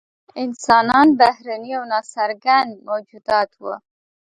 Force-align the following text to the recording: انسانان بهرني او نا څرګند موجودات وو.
انسانان 0.43 1.07
بهرني 1.19 1.71
او 1.79 1.83
نا 1.91 1.99
څرګند 2.13 2.71
موجودات 2.87 3.49
وو. 3.61 3.73